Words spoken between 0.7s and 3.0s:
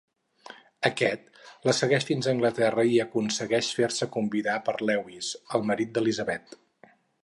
Aquest la segueix fins a Anglaterra i